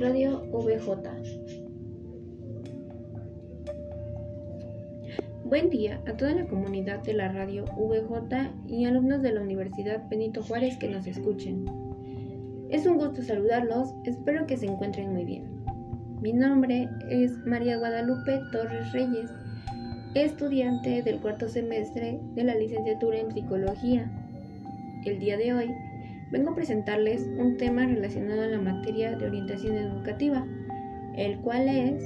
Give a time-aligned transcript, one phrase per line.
[0.00, 1.02] VJ.
[5.44, 10.08] Buen día a toda la comunidad de la radio VJ y alumnos de la Universidad
[10.08, 11.64] Benito Juárez que nos escuchen.
[12.70, 15.64] Es un gusto saludarlos, espero que se encuentren muy bien.
[16.20, 19.32] Mi nombre es María Guadalupe Torres Reyes,
[20.14, 24.08] estudiante del cuarto semestre de la licenciatura en psicología.
[25.04, 25.74] El día de hoy
[26.30, 30.46] vengo a presentarles un tema relacionado a la materia de orientación educativa,
[31.16, 32.04] el cual es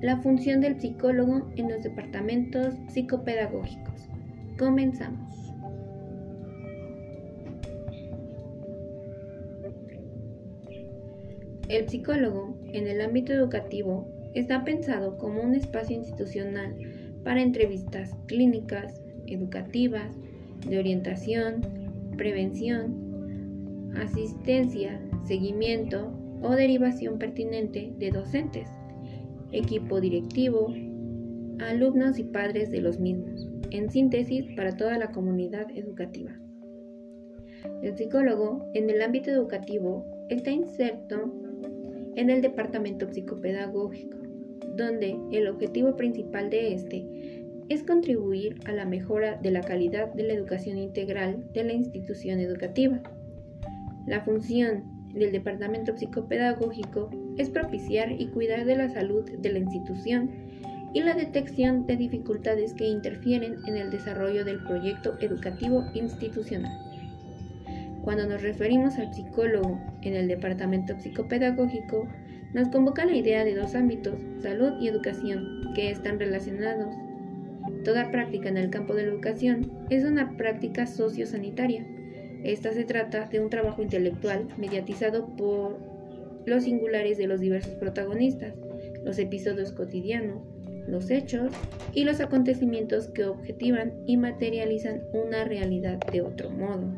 [0.00, 4.08] la función del psicólogo en los departamentos psicopedagógicos.
[4.58, 5.34] Comenzamos.
[11.68, 16.76] El psicólogo en el ámbito educativo está pensado como un espacio institucional
[17.24, 20.14] para entrevistas clínicas, educativas,
[20.68, 21.83] de orientación,
[22.16, 26.12] prevención, asistencia, seguimiento
[26.42, 28.68] o derivación pertinente de docentes,
[29.52, 30.72] equipo directivo,
[31.60, 36.32] alumnos y padres de los mismos, en síntesis para toda la comunidad educativa.
[37.82, 41.32] El psicólogo en el ámbito educativo está inserto
[42.16, 44.18] en el departamento psicopedagógico,
[44.76, 50.24] donde el objetivo principal de este es contribuir a la mejora de la calidad de
[50.24, 53.00] la educación integral de la institución educativa.
[54.06, 54.84] La función
[55.14, 60.30] del Departamento Psicopedagógico es propiciar y cuidar de la salud de la institución
[60.92, 66.72] y la detección de dificultades que interfieren en el desarrollo del proyecto educativo institucional.
[68.02, 72.06] Cuando nos referimos al psicólogo en el Departamento Psicopedagógico,
[72.52, 76.94] nos convoca la idea de dos ámbitos, salud y educación, que están relacionados
[77.84, 81.86] Toda práctica en el campo de la educación es una práctica sociosanitaria.
[82.42, 85.78] Esta se trata de un trabajo intelectual mediatizado por
[86.46, 88.54] los singulares de los diversos protagonistas,
[89.04, 90.42] los episodios cotidianos,
[90.86, 91.52] los hechos
[91.92, 96.90] y los acontecimientos que objetivan y materializan una realidad de otro modo.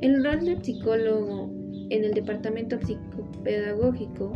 [0.00, 1.50] El rol del psicólogo
[1.90, 4.32] en el departamento psicopedagógico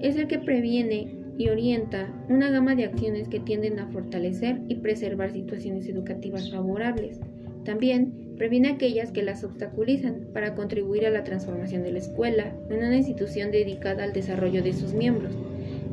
[0.00, 4.74] es el que previene y orienta una gama de acciones que tienden a fortalecer y
[4.74, 7.20] preservar situaciones educativas favorables.
[7.64, 12.78] También previene aquellas que las obstaculizan para contribuir a la transformación de la escuela en
[12.78, 15.32] una institución dedicada al desarrollo de sus miembros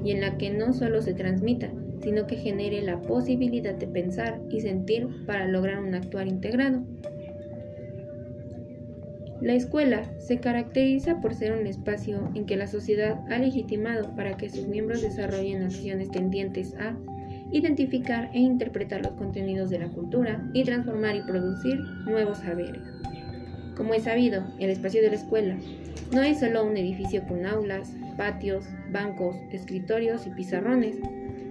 [0.03, 4.39] y en la que no solo se transmita, sino que genere la posibilidad de pensar
[4.50, 6.84] y sentir para lograr un actuar integrado.
[9.41, 14.38] La escuela se caracteriza por ser un espacio en que la sociedad ha legitimado para
[14.38, 16.96] que sus miembros desarrollen acciones tendientes a
[17.51, 22.81] identificar e interpretar los contenidos de la cultura y transformar y producir nuevos saberes.
[23.75, 25.57] Como es sabido, el espacio de la escuela
[26.13, 30.96] no es solo un edificio con aulas, patios, bancos, escritorios y pizarrones,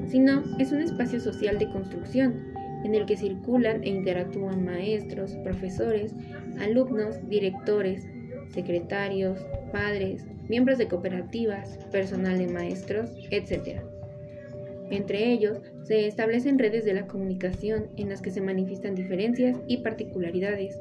[0.09, 6.15] sino es un espacio social de construcción en el que circulan e interactúan maestros, profesores,
[6.61, 8.07] alumnos, directores,
[8.53, 13.81] secretarios, padres, miembros de cooperativas, personal de maestros, etc.
[14.91, 19.79] Entre ellos se establecen redes de la comunicación en las que se manifiestan diferencias y
[19.79, 20.79] particularidades.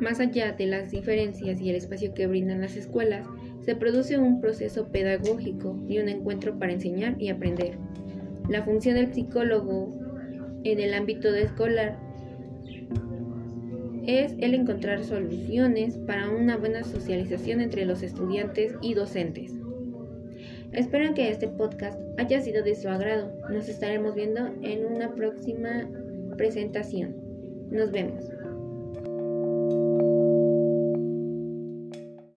[0.00, 3.26] Más allá de las diferencias y el espacio que brindan las escuelas,
[3.64, 7.78] se produce un proceso pedagógico y un encuentro para enseñar y aprender.
[8.48, 10.05] La función del psicólogo
[10.72, 11.96] en el ámbito escolar
[14.06, 19.52] es el encontrar soluciones para una buena socialización entre los estudiantes y docentes.
[20.72, 23.32] Espero que este podcast haya sido de su agrado.
[23.50, 25.88] Nos estaremos viendo en una próxima
[26.36, 27.16] presentación.
[27.70, 28.24] Nos vemos.